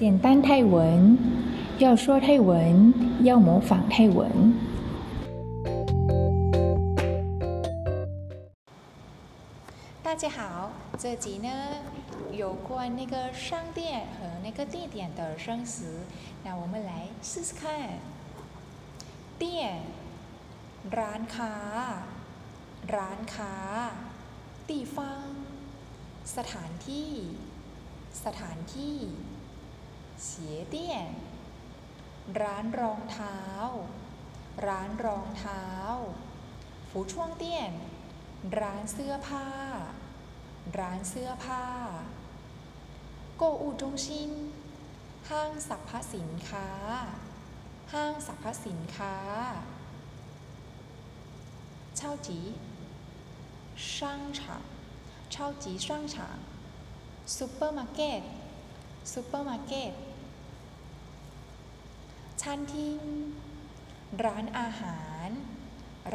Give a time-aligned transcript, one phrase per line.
[0.00, 1.16] 简单泰文，
[1.78, 4.30] 要说泰文，要模仿泰文。
[10.02, 11.48] 大家好，这集呢
[12.32, 16.00] 有关那个商店和那个地点的生词，
[16.44, 17.98] 那我们来试试看。
[19.38, 19.80] 店，
[20.90, 21.54] ร้านค้า
[22.96, 23.54] ร้านค้า
[24.66, 24.96] 地方
[26.36, 27.12] สถานที่
[28.24, 28.98] สถานที่
[30.27, 31.11] เสียเตี้ยน
[32.41, 33.39] ร้านรองเท้า
[34.67, 35.65] ร้านรองเท้า
[36.89, 37.73] ฟูช่วงเตี้ยน
[38.59, 39.47] ร้านเสื้อผ้า
[40.79, 41.65] ร้านเสื้อผ้า
[43.37, 44.31] โกอูจงชิน
[45.29, 46.69] ห้างสรรพสินค้า
[47.93, 49.15] ห้างสรรพสินค้า
[51.97, 52.39] เช่าจี
[53.95, 54.65] ช่างฉาง
[55.31, 56.37] เช่าจีช่างฉาง
[57.35, 58.21] ซูเปอร์มาร์เก็ต
[59.13, 59.93] ซูเปอร์มาร์เก็ต
[62.42, 63.00] ชั้นทิ้ง
[64.24, 65.28] ร้านอาหาร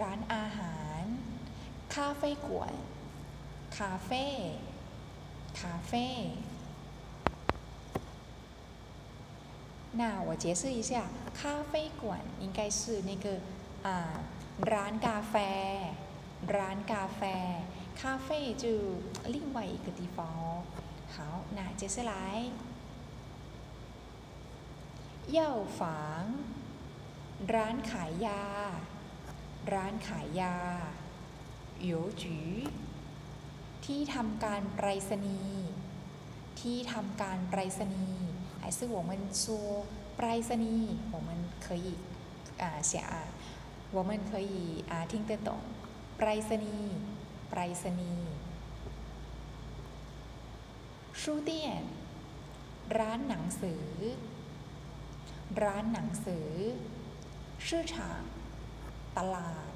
[0.00, 1.02] ร้านอาหาร
[1.94, 2.74] คาเฟ่กวน
[3.78, 4.24] คาเฟ่
[5.60, 6.06] คาเฟ่
[10.00, 10.92] 那我解释一下，
[11.38, 13.26] 咖啡馆应该是那个
[13.82, 13.88] 啊
[14.72, 15.34] ร้านกาแฟ
[16.56, 17.22] ร้านกาแฟ
[18.00, 18.64] คาเฟ่就
[19.34, 20.62] 另外一个地方哦。
[21.14, 21.18] 好，
[21.56, 22.14] 那接下来
[25.38, 25.40] 药
[25.78, 25.80] 房
[27.54, 28.42] ร้านขายยา
[29.72, 30.56] ร้านขายยา
[31.88, 31.90] 邮
[32.22, 32.24] 局
[33.84, 35.68] ที่ทำการไปรษณีย์
[36.60, 38.28] ที่ทำการไปรษณีย์
[38.60, 39.10] 还是我们
[39.42, 39.44] 说
[40.16, 41.28] ไปรษณีย์我们
[41.64, 41.88] 可以
[42.62, 43.14] 啊写啊
[43.96, 45.48] 我们可以啊听得懂
[46.16, 46.96] ไปรษณีย์
[47.50, 48.32] ไปรษณีย์
[51.20, 51.50] 书店
[52.98, 53.84] ร้านหนังสือ
[55.63, 56.49] ร้านหนังสือ
[57.67, 58.23] ชื่อฉาง
[59.17, 59.71] ตลาด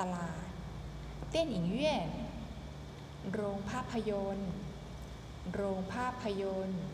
[0.00, 0.46] ตลาด
[1.28, 2.10] เตี้ยนอิงเย่น
[3.32, 4.52] โรงภาพยนตร์
[5.52, 6.84] โรงภาพยนตร์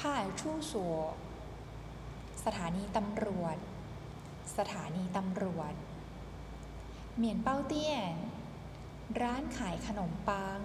[0.00, 0.96] ผ่ายชู่สัว
[2.44, 3.56] สถานีตำรวจ
[4.56, 5.74] สถานีตำรวจ
[7.16, 8.14] เหมียนเป้าเตี้ยน
[9.22, 10.60] ร้านขายขนมปัง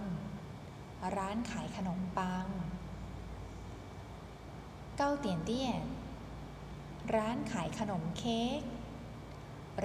[1.18, 2.48] ร้านขายขนมปัง
[4.98, 5.82] เก้าเตียนเตี้ยน
[7.16, 8.62] ร้านขายขนมเค้ก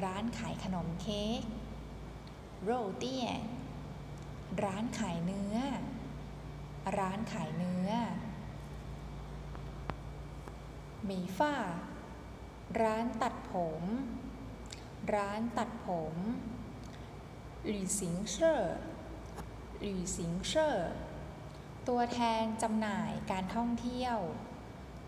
[0.02, 1.42] ร้านขายขนมเค้ก
[2.64, 3.40] โรเตี้ยน
[4.64, 5.56] ร้านขายเนื้อ
[6.98, 7.90] ร้านขายเนื้อ
[11.04, 11.54] หมีฝ้า
[12.80, 13.82] ร้านตัดผม
[15.14, 16.14] ร้านตัดผม
[17.66, 18.60] หลี่สิงเช่อ
[19.82, 20.74] หลี่สิงเช่อ
[21.88, 24.18] ตัวแทนจำหน่ายการท่องเที่ยว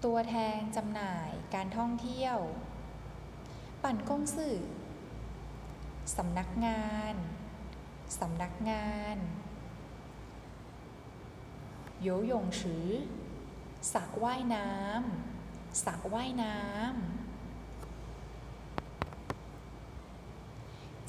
[0.04, 2.38] ตัวแทนจำหน่ายการท่องเที่ยว
[3.82, 4.58] ปั่นกงสื่อ
[6.16, 7.14] สำนักงาน
[8.20, 9.16] สำนักงาน
[12.02, 12.88] โยหยงชือ
[13.92, 16.80] สระว่ายน้ำสระว่ายน้ำ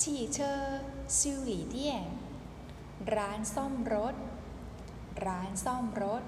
[0.01, 0.81] ฉีเชอร์
[1.17, 2.05] ซิวหลี่เตี้ยน
[3.15, 4.15] ร้านซ่อมรถ
[5.25, 6.23] ร้านซ่อมรถ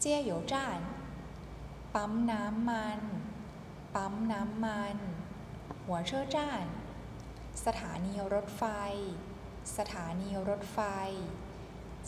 [0.00, 0.80] เจี้ยโยจ้าน
[2.00, 3.00] ปั๊มน้ำมัน
[3.94, 4.96] ปั๊มน้ำมัน
[5.84, 6.66] หัวเชื่อจ้าน
[7.64, 8.64] สถานีรถไฟ
[9.76, 10.78] สถานีรถไฟ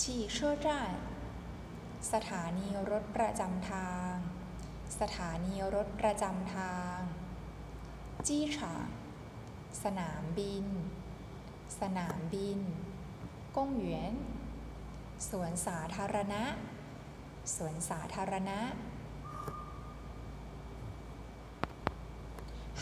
[0.01, 0.97] ฉีเชื่อจ้าน
[2.13, 4.13] สถานีรถประจำทาง
[5.01, 6.97] สถานีรถประจำทาง
[8.27, 8.89] จี้ฉาง
[9.83, 10.67] สนามบิน
[11.81, 12.61] สนามบิน
[13.57, 14.15] กงเหวียน
[15.31, 16.45] สวนสาธารณะ
[17.57, 18.61] สวนสาธารณะ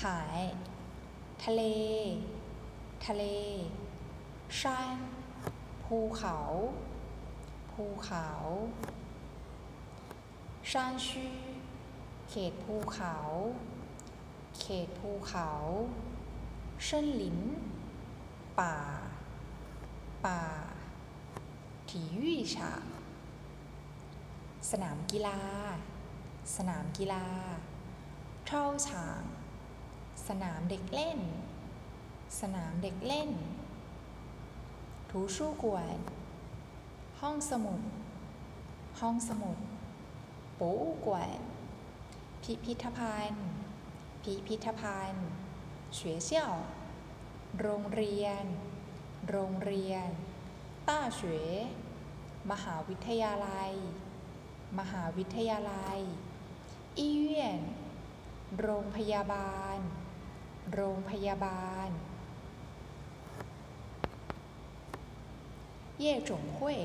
[0.04, 0.42] หาย
[1.44, 1.62] ทะเล
[3.06, 3.24] ทะเล
[4.60, 4.98] ชัน
[5.84, 6.38] ภูเขา
[7.72, 8.28] ภูเขา
[10.70, 11.30] ชันชี
[12.30, 13.16] เขตภูเขา
[14.60, 15.50] เขตภูเขา
[16.84, 17.40] เชินหลิน
[18.60, 18.76] ป่า
[20.26, 20.42] ป่า
[21.90, 22.20] 体育
[22.54, 22.56] 场
[24.70, 25.40] สนามกีฬา
[26.56, 27.26] สนามกีฬา
[28.46, 29.22] เท่าฉาง
[30.27, 31.21] สนามเด็กเล่น
[32.41, 33.31] สนามเด็กเล่น
[35.11, 35.99] ถูชู่กวน
[37.21, 37.81] ห้องสมุด
[39.01, 39.59] ห้องสมุด
[40.59, 40.71] ปู
[41.07, 41.41] กวน
[42.43, 43.49] พิพิธภัณฑ์
[44.23, 45.29] พิพิธภัณฑ์
[45.95, 46.53] เฉวยเชี่ยว
[47.61, 48.45] โรงเรียน
[49.31, 50.09] โรงเรียน
[50.89, 51.53] ต้าเฉวย
[52.51, 53.73] มหาวิทยาลัย
[54.79, 55.99] มหาวิทยาลัย
[56.99, 57.61] อีเวียน
[58.61, 59.79] โรงพยาบาล
[60.75, 61.89] โรงพยาบาล
[65.99, 66.81] เย่จงเว่ย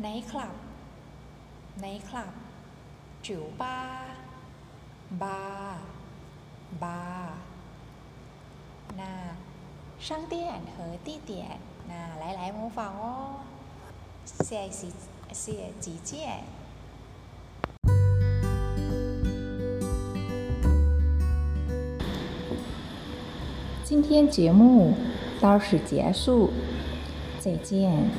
[0.00, 0.54] ไนท์คลับ
[1.80, 2.32] ไนท์คลับ
[3.26, 3.80] จิ๋วบ้า
[5.22, 5.40] บา
[6.82, 7.00] บา
[8.96, 9.12] หน้า
[10.06, 11.58] ช่างเตี้ยนเหอตี้เตี้ยน
[11.90, 13.12] น้าหลายๆมูฟังอ๋
[14.44, 14.88] เสียสี
[15.40, 16.12] เสียจีเจ
[23.88, 24.94] 今天节目
[25.40, 26.50] 到此结束，
[27.38, 28.10] 再见。